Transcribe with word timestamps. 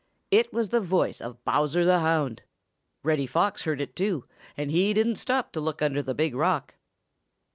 It 0.31 0.51
was 0.51 0.69
the 0.69 0.79
voice 0.81 1.21
of 1.21 1.45
Bowser 1.45 1.85
the 1.85 1.99
Hound. 1.99 2.41
Reddy 3.03 3.27
Fox 3.27 3.65
heard 3.65 3.79
it, 3.79 3.95
too, 3.95 4.25
and 4.57 4.71
he 4.71 4.95
didn't 4.95 5.17
stop 5.17 5.51
to 5.51 5.61
look 5.61 5.79
under 5.83 6.01
the 6.01 6.15
big 6.15 6.33
rock. 6.33 6.73